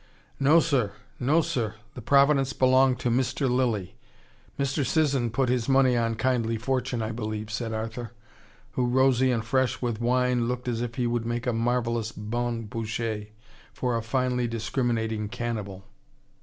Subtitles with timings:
[0.39, 1.75] "No, sir; no, sir!
[1.93, 3.47] The Providence belonged to Mr.
[3.47, 3.97] Lilly.
[4.57, 4.83] Mr.
[4.83, 8.11] Sisson put his money on kindly fortune, I believe," said Arthur,
[8.71, 12.63] who rosy and fresh with wine, looked as if he would make a marvelous bonne
[12.65, 13.33] bouchee
[13.73, 15.85] for a finely discriminating cannibal.